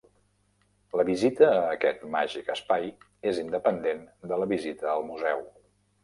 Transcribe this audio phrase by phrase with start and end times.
[0.99, 2.89] La visita a aquest màgic espai
[3.33, 4.01] és independent
[4.33, 5.45] de la visita al museu.